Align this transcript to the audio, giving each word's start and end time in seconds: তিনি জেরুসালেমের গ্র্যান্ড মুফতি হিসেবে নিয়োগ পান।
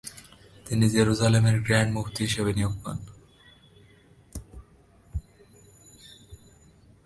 তিনি 0.65 0.85
জেরুসালেমের 0.93 1.57
গ্র্যান্ড 1.65 1.91
মুফতি 1.95 2.21
হিসেবে 2.27 2.51
নিয়োগ 2.53 2.73
পান। 2.83 2.97